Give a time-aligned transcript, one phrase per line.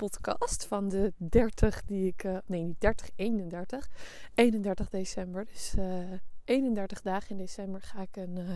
[0.00, 2.24] podcast van de 30 die ik.
[2.24, 3.88] Uh, nee, niet 30, 31.
[4.34, 5.44] 31 december.
[5.44, 6.12] Dus uh,
[6.44, 8.50] 31 dagen in december ga ik een uh,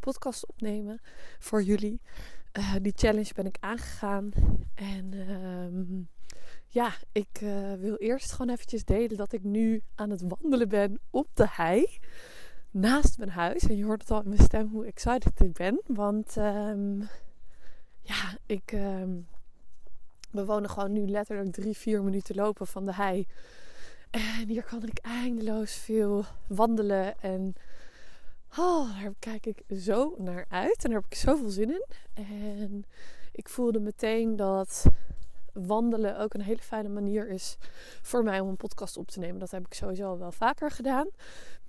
[0.00, 1.00] podcast opnemen
[1.38, 2.00] voor jullie.
[2.82, 4.30] Die challenge ben ik aangegaan.
[4.74, 6.04] En uh,
[6.66, 7.38] ja, ik
[7.78, 11.98] wil eerst gewoon eventjes delen dat ik nu aan het wandelen ben op de hei.
[12.70, 13.62] Naast mijn huis.
[13.62, 15.80] En je hoort het al in mijn stem hoe excited ik ben.
[15.86, 17.08] Want um,
[18.00, 19.26] ja, ik um,
[20.30, 23.26] we wonen gewoon nu letterlijk drie, vier minuten lopen van de hei.
[24.10, 27.20] En hier kan ik eindeloos veel wandelen.
[27.20, 27.54] En
[28.58, 30.84] oh, daar kijk ik zo naar uit.
[30.84, 31.86] En daar heb ik zoveel zin in.
[32.14, 32.84] En
[33.32, 34.84] ik voelde meteen dat
[35.52, 37.56] wandelen ook een hele fijne manier is
[38.02, 39.38] voor mij om een podcast op te nemen.
[39.38, 41.08] Dat heb ik sowieso al wel vaker gedaan.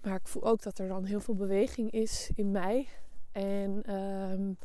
[0.01, 2.87] Maar ik voel ook dat er dan heel veel beweging is in mij.
[3.31, 4.57] En um,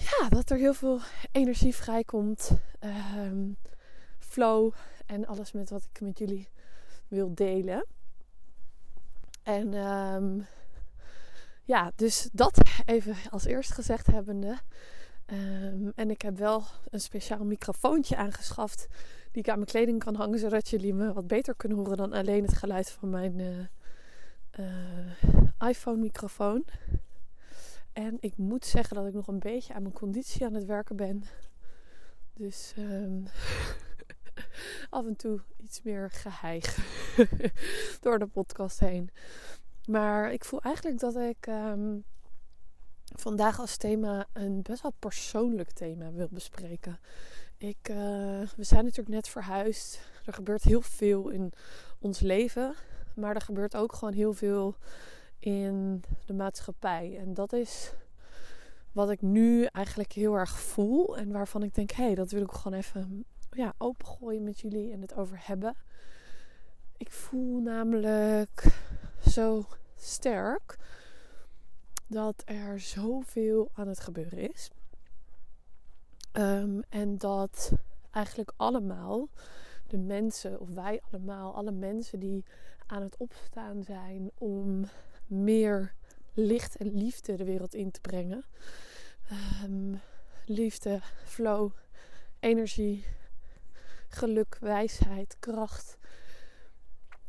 [0.00, 1.00] ja, dat er heel veel
[1.32, 2.50] energie vrijkomt.
[3.16, 3.56] Um,
[4.18, 4.72] flow
[5.06, 6.48] en alles met wat ik met jullie
[7.08, 7.86] wil delen.
[9.42, 10.46] En um,
[11.64, 14.58] ja, dus dat even als eerst gezegd hebbende.
[15.26, 18.86] Um, en ik heb wel een speciaal microfoontje aangeschaft
[19.32, 22.12] die ik aan mijn kleding kan hangen, zodat jullie me wat beter kunnen horen dan
[22.12, 23.58] alleen het geluid van mijn uh,
[24.58, 26.64] uh, iPhone-microfoon.
[28.00, 30.96] En ik moet zeggen dat ik nog een beetje aan mijn conditie aan het werken
[30.96, 31.22] ben.
[32.34, 33.24] Dus um,
[34.90, 36.78] af en toe iets meer geheig
[38.00, 39.10] door de podcast heen.
[39.86, 42.04] Maar ik voel eigenlijk dat ik um,
[43.16, 46.98] vandaag als thema een best wel persoonlijk thema wil bespreken.
[47.56, 47.96] Ik, uh,
[48.56, 50.00] we zijn natuurlijk net verhuisd.
[50.24, 51.52] Er gebeurt heel veel in
[51.98, 52.74] ons leven.
[53.14, 54.76] Maar er gebeurt ook gewoon heel veel
[55.40, 57.18] in de maatschappij.
[57.18, 57.92] En dat is
[58.92, 61.16] wat ik nu eigenlijk heel erg voel.
[61.16, 64.92] En waarvan ik denk, hé, hey, dat wil ik gewoon even ja, opengooien met jullie
[64.92, 65.76] en het over hebben.
[66.96, 68.66] Ik voel namelijk
[69.26, 69.64] zo
[69.96, 70.78] sterk
[72.06, 74.70] dat er zoveel aan het gebeuren is.
[76.32, 77.72] Um, en dat
[78.10, 79.28] eigenlijk allemaal
[79.86, 82.44] de mensen, of wij allemaal, alle mensen die
[82.86, 84.84] aan het opstaan zijn om
[85.30, 85.94] meer
[86.34, 88.44] licht en liefde de wereld in te brengen.
[89.64, 90.00] Um,
[90.46, 91.70] liefde, flow,
[92.40, 93.04] energie,
[94.08, 95.98] geluk, wijsheid, kracht,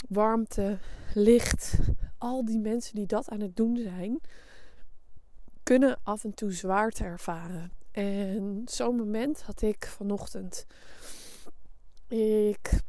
[0.10, 0.78] warmte,
[1.14, 1.78] licht.
[2.18, 4.20] Al die mensen die dat aan het doen zijn,
[5.64, 7.72] kunnen af en toe zwaarte ervaren.
[7.92, 10.66] En zo'n moment had ik vanochtend.
[12.08, 12.82] Ik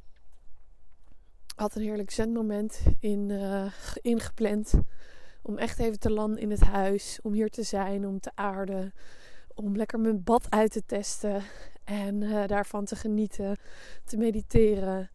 [1.54, 4.72] had een heerlijk zendmoment in, uh, ingepland.
[5.42, 7.18] Om echt even te landen in het huis.
[7.22, 8.94] Om hier te zijn, om te aarden.
[9.54, 11.42] Om lekker mijn bad uit te testen.
[11.84, 13.56] En uh, daarvan te genieten.
[14.04, 15.10] Te mediteren.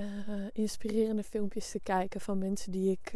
[0.00, 3.12] Uh, inspirerende filmpjes te kijken van mensen die ik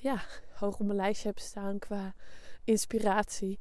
[0.00, 0.22] ja,
[0.54, 2.14] hoog op mijn lijstje heb staan qua
[2.64, 3.58] inspiratie.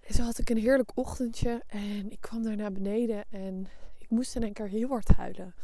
[0.00, 1.62] En zo had ik een heerlijk ochtendje.
[1.66, 3.24] En ik kwam daar naar beneden.
[3.30, 3.68] En
[3.98, 5.54] ik moest in één keer heel hard huilen.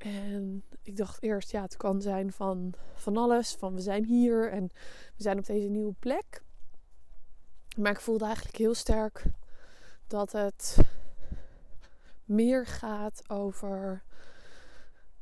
[0.00, 3.54] En ik dacht eerst, ja, het kan zijn van, van alles.
[3.54, 4.70] Van we zijn hier en
[5.16, 6.42] we zijn op deze nieuwe plek.
[7.76, 9.24] Maar ik voelde eigenlijk heel sterk
[10.06, 10.76] dat het
[12.24, 14.02] meer gaat over.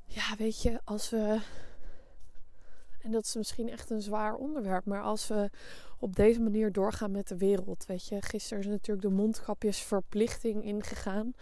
[0.04, 1.40] Ja, weet je, als we.
[3.02, 4.84] En dat is misschien echt een zwaar onderwerp.
[4.84, 5.50] Maar als we
[5.98, 7.86] op deze manier doorgaan met de wereld.
[7.86, 11.34] Weet je, gisteren is natuurlijk de mondkapjesverplichting ingegaan.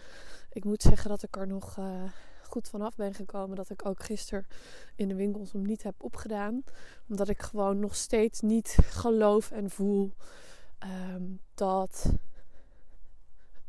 [0.51, 1.77] Ik moet zeggen dat ik er nog.
[1.77, 2.03] Uh,
[2.47, 4.47] goed vanaf ben gekomen dat ik ook gisteren
[4.95, 6.63] in de winkels hem niet heb opgedaan.
[7.09, 10.13] Omdat ik gewoon nog steeds niet geloof en voel
[10.83, 12.13] um, dat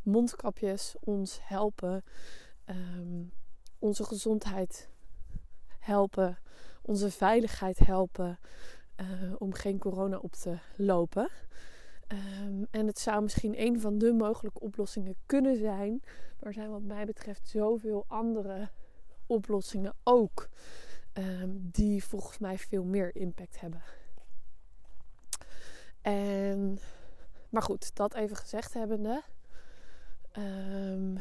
[0.03, 2.05] mondkapjes ons helpen,
[2.67, 3.33] um,
[3.79, 4.89] onze gezondheid
[5.79, 6.39] helpen,
[6.83, 8.39] onze veiligheid helpen
[9.01, 11.29] uh, om geen corona op te lopen.
[12.13, 16.01] Um, en het zou misschien een van de mogelijke oplossingen kunnen zijn.
[16.03, 18.71] Maar er zijn wat mij betreft zoveel andere
[19.27, 20.49] oplossingen ook.
[21.13, 23.83] Um, die volgens mij veel meer impact hebben.
[26.01, 26.79] En,
[27.49, 29.23] maar goed, dat even gezegd hebbende.
[30.39, 31.19] Um,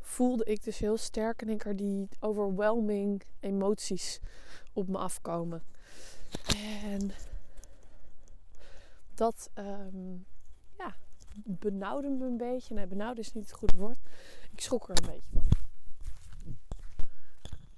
[0.00, 4.20] voelde ik dus heel sterk en ik er die overwhelming emoties
[4.72, 5.62] op me afkomen.
[6.84, 7.10] En
[9.14, 10.26] dat um,
[10.78, 10.96] ja,
[11.44, 12.74] benauwde me een beetje.
[12.74, 13.98] Nee, benauwde is niet het goede woord.
[14.52, 15.42] Ik schrok er een beetje van.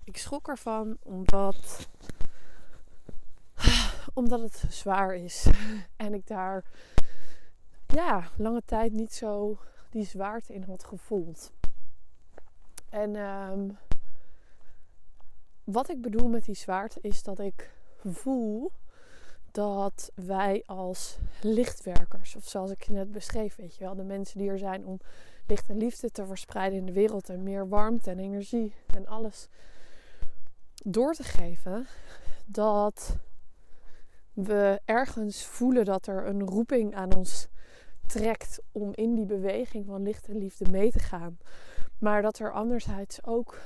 [0.04, 1.88] Ik schrok ervan omdat,
[4.14, 5.46] omdat het zwaar is.
[5.96, 6.64] En ik daar
[7.86, 9.58] ja, lange tijd niet zo
[9.90, 11.52] die zwaarte in had gevoeld.
[12.88, 13.78] En um,
[15.64, 17.70] wat ik bedoel met die zwaarte is dat ik
[18.04, 18.72] voel
[19.56, 24.38] dat wij als lichtwerkers, of zoals ik je net beschreef, weet je wel, de mensen
[24.38, 25.00] die er zijn om
[25.46, 29.48] licht en liefde te verspreiden in de wereld en meer warmte en energie en alles
[30.84, 31.86] door te geven,
[32.46, 33.16] dat
[34.32, 37.48] we ergens voelen dat er een roeping aan ons
[38.06, 41.38] trekt om in die beweging van licht en liefde mee te gaan.
[41.98, 43.58] Maar dat er anderzijds ook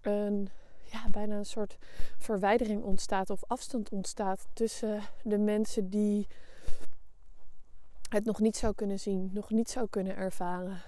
[0.00, 0.48] een,
[0.90, 1.78] ja, bijna een soort
[2.18, 6.26] verwijdering ontstaat of afstand ontstaat tussen de mensen die
[8.08, 10.80] het nog niet zou kunnen zien, nog niet zou kunnen ervaren.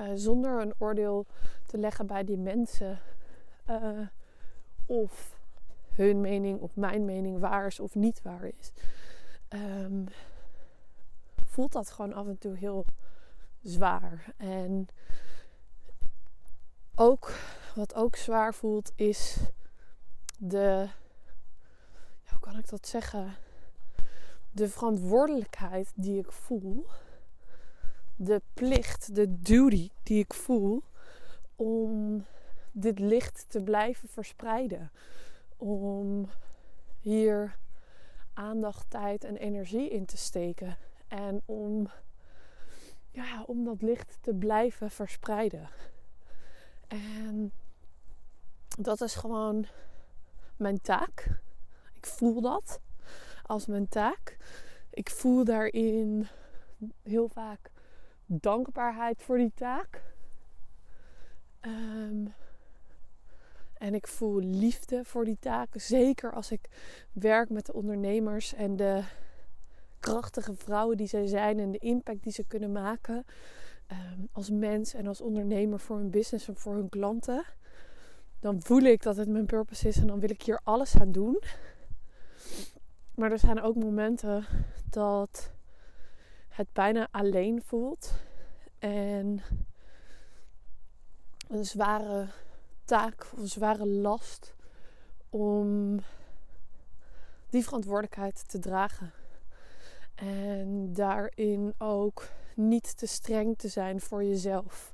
[0.00, 1.26] Uh, zonder een oordeel
[1.66, 2.98] te leggen bij die mensen.
[3.70, 4.06] Uh,
[4.86, 5.40] of
[5.92, 8.72] hun mening of mijn mening waar is of niet waar is.
[9.48, 10.06] Um,
[11.46, 12.84] voelt dat gewoon af en toe heel
[13.62, 14.34] zwaar.
[14.36, 14.86] En
[16.94, 17.32] ook,
[17.74, 19.36] wat ook zwaar voelt, is
[20.38, 20.88] de.
[22.28, 23.34] Hoe kan ik dat zeggen?
[24.50, 26.86] De verantwoordelijkheid die ik voel.
[28.16, 30.82] De plicht, de duty die ik voel
[31.56, 32.24] om
[32.72, 34.90] dit licht te blijven verspreiden.
[35.56, 36.28] Om
[36.98, 37.56] hier
[38.34, 40.76] aandacht, tijd en energie in te steken.
[41.08, 41.88] En om,
[43.10, 45.68] ja, om dat licht te blijven verspreiden.
[46.88, 47.52] En
[48.78, 49.66] dat is gewoon
[50.56, 51.40] mijn taak.
[51.92, 52.80] Ik voel dat
[53.42, 54.36] als mijn taak.
[54.90, 56.28] Ik voel daarin
[57.02, 57.70] heel vaak
[58.26, 60.02] dankbaarheid voor die taak.
[61.60, 62.34] Um,
[63.74, 65.68] en ik voel liefde voor die taak.
[65.74, 66.68] Zeker als ik
[67.12, 69.02] werk met de ondernemers en de
[69.98, 73.24] krachtige vrouwen die zij zijn en de impact die ze kunnen maken
[73.86, 77.44] ehm, als mens en als ondernemer voor hun business en voor hun klanten.
[78.42, 81.12] Dan voel ik dat het mijn purpose is en dan wil ik hier alles aan
[81.12, 81.42] doen.
[83.14, 84.44] Maar er zijn ook momenten
[84.90, 85.50] dat
[86.48, 88.12] het bijna alleen voelt
[88.78, 89.42] en
[91.48, 92.28] een zware
[92.84, 94.54] taak of een zware last
[95.28, 96.00] om
[97.50, 99.12] die verantwoordelijkheid te dragen.
[100.14, 104.91] En daarin ook niet te streng te zijn voor jezelf.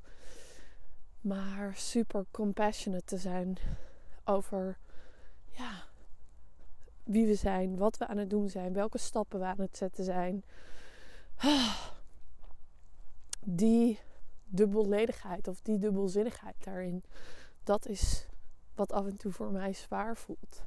[1.21, 3.57] Maar super compassionate te zijn
[4.23, 4.77] over
[5.49, 5.83] ja,
[7.03, 10.03] wie we zijn, wat we aan het doen zijn, welke stappen we aan het zetten
[10.03, 10.43] zijn.
[13.45, 13.99] Die
[14.45, 17.03] dubbelledigheid of die dubbelzinnigheid daarin
[17.69, 18.27] dat is
[18.75, 20.63] wat af en toe voor mij zwaar voelt.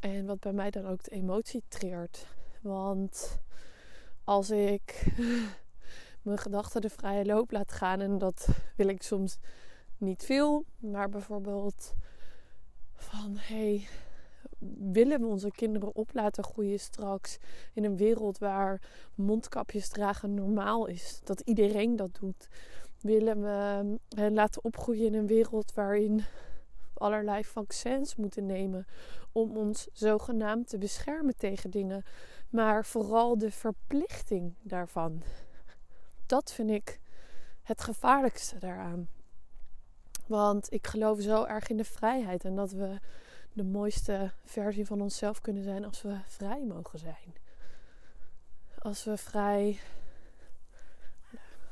[0.00, 2.26] En wat bij mij dan ook de emotie triggert.
[2.60, 3.38] Want
[4.24, 5.12] als ik
[6.22, 9.38] mijn gedachten de vrije loop laat gaan, en dat wil ik soms
[9.98, 11.94] niet veel, maar bijvoorbeeld
[12.94, 13.88] van hey,
[14.92, 17.38] willen we onze kinderen op laten groeien straks
[17.72, 18.82] in een wereld waar
[19.14, 21.20] mondkapjes dragen normaal is?
[21.24, 22.48] Dat iedereen dat doet
[23.00, 26.24] willen we hen laten opgroeien in een wereld waarin
[26.94, 28.86] allerlei vaccins moeten nemen
[29.32, 32.04] om ons zogenaamd te beschermen tegen dingen,
[32.50, 35.22] maar vooral de verplichting daarvan.
[36.32, 37.00] Dat vind ik
[37.62, 39.08] het gevaarlijkste daaraan.
[40.26, 42.98] Want ik geloof zo erg in de vrijheid en dat we
[43.52, 47.34] de mooiste versie van onszelf kunnen zijn als we vrij mogen zijn.
[48.78, 49.80] Als we vrij,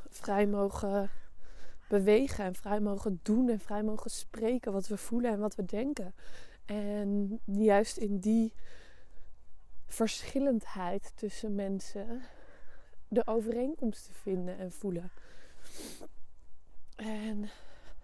[0.08, 1.10] vrij mogen
[1.88, 5.64] bewegen en vrij mogen doen en vrij mogen spreken wat we voelen en wat we
[5.64, 6.14] denken.
[6.64, 8.54] En juist in die
[9.86, 12.22] verschillendheid tussen mensen
[13.10, 15.10] de overeenkomsten vinden en voelen.
[16.96, 17.50] En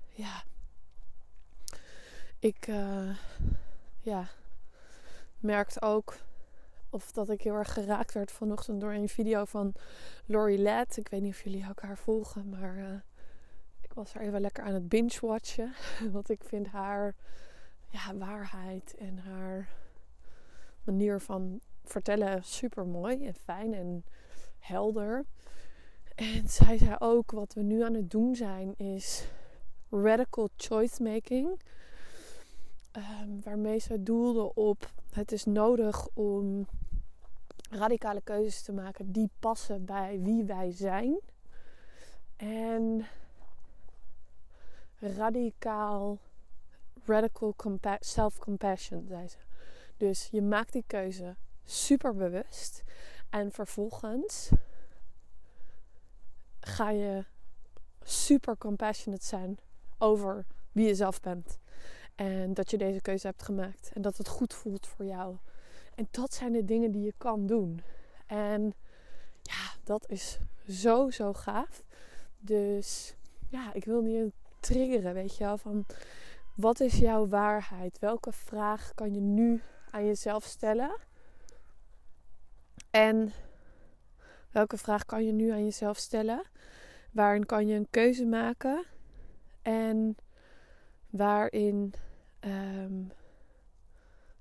[0.08, 0.42] ja,
[2.38, 3.16] ik uh,
[4.00, 4.28] ja,
[5.38, 6.16] merkte ook
[6.90, 9.74] of dat ik heel erg geraakt werd vanochtend door een video van
[10.26, 10.96] Lori Ladd.
[10.96, 13.00] Ik weet niet of jullie elkaar volgen, maar uh,
[13.96, 15.74] was er even lekker aan het binge-watchen.
[16.12, 17.14] Want ik vind haar
[17.88, 19.68] ja, waarheid en haar
[20.84, 24.04] manier van vertellen super mooi en fijn en
[24.58, 25.24] helder.
[26.14, 29.24] En zij zei ook, wat we nu aan het doen zijn, is
[29.90, 31.60] radical choice making.
[32.96, 36.66] Um, waarmee ze doelde op het is nodig om
[37.70, 41.20] radicale keuzes te maken die passen bij wie wij zijn.
[42.36, 43.06] En
[44.98, 46.18] radicaal,
[47.04, 47.54] radical
[48.00, 49.36] self-compassion, zei ze.
[49.96, 52.82] Dus je maakt die keuze super bewust.
[53.30, 54.50] En vervolgens
[56.60, 57.24] ga je
[58.02, 59.58] super compassionate zijn
[59.98, 61.58] over wie je zelf bent.
[62.14, 63.90] En dat je deze keuze hebt gemaakt.
[63.94, 65.36] En dat het goed voelt voor jou.
[65.94, 67.82] En dat zijn de dingen die je kan doen.
[68.26, 68.74] En
[69.42, 71.84] ja, dat is zo, zo gaaf.
[72.38, 73.14] Dus
[73.48, 75.58] ja, ik wil je triggeren, weet je wel.
[75.58, 75.86] Van
[76.54, 77.98] wat is jouw waarheid?
[77.98, 80.96] Welke vraag kan je nu aan jezelf stellen?
[82.96, 83.32] En
[84.50, 86.42] welke vraag kan je nu aan jezelf stellen?
[87.12, 88.84] Waarin kan je een keuze maken?
[89.62, 90.16] En
[91.10, 91.94] waarin,
[92.40, 93.02] ehm,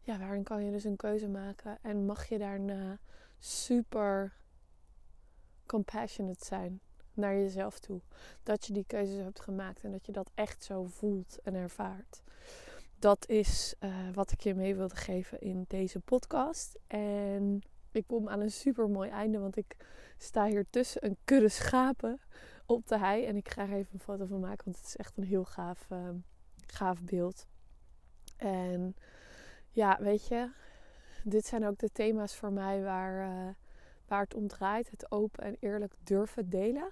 [0.01, 1.77] ja, waarin kan je dus een keuze maken?
[1.81, 2.99] En mag je daarna
[3.39, 4.33] super
[5.65, 6.79] compassionate zijn
[7.13, 8.01] naar jezelf toe.
[8.43, 12.21] Dat je die keuzes hebt gemaakt en dat je dat echt zo voelt en ervaart.
[12.99, 16.79] Dat is uh, wat ik je mee wilde geven in deze podcast.
[16.87, 17.61] En
[17.95, 19.75] ik kom aan een super mooi einde, want ik
[20.17, 22.19] sta hier tussen een kudde schapen
[22.65, 23.25] op de hei.
[23.25, 25.45] En ik ga er even een foto van maken, want het is echt een heel
[25.45, 26.09] gaaf, uh,
[26.67, 27.47] gaaf beeld.
[28.37, 28.95] En
[29.69, 30.49] ja, weet je,
[31.23, 33.53] dit zijn ook de thema's voor mij waar, uh,
[34.07, 34.89] waar het om draait.
[34.89, 36.89] Het open en eerlijk durven delen.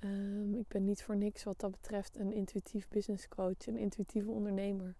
[0.00, 4.30] Um, ik ben niet voor niks wat dat betreft een intuïtief business coach, een intuïtieve
[4.30, 4.94] ondernemer.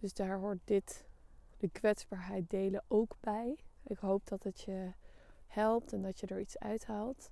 [0.00, 1.06] Dus daar hoort dit,
[1.56, 3.56] de kwetsbaarheid delen, ook bij.
[3.86, 4.92] Ik hoop dat het je
[5.46, 7.30] helpt en dat je er iets uithaalt.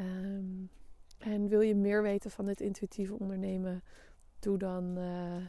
[0.00, 0.70] Um,
[1.18, 3.82] en wil je meer weten van dit intuïtieve ondernemen,
[4.38, 5.46] doe dan uh,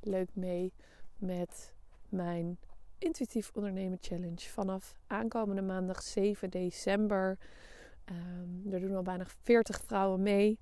[0.00, 0.72] leuk mee
[1.16, 1.74] met
[2.08, 2.58] mijn
[2.98, 7.38] Intuïtief Ondernemen Challenge vanaf aankomende maandag 7 december.
[8.10, 10.58] Um, er doen al bijna 40 vrouwen mee.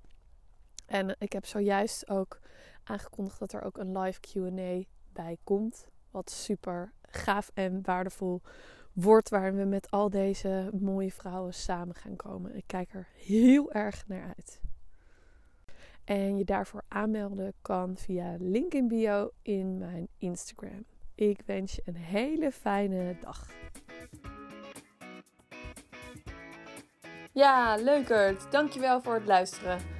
[0.86, 2.40] En ik heb zojuist ook
[2.84, 5.86] aangekondigd dat er ook een live QA bij komt.
[6.10, 8.40] Wat super gaaf en waardevol
[8.92, 9.28] wordt.
[9.28, 12.56] Waarin we met al deze mooie vrouwen samen gaan komen.
[12.56, 14.60] Ik kijk er heel erg naar uit.
[16.04, 20.84] En je daarvoor aanmelden kan via link in bio in mijn Instagram.
[21.14, 23.48] Ik wens je een hele fijne dag.
[27.32, 28.52] Ja, leukert.
[28.52, 29.99] Dankjewel voor het luisteren.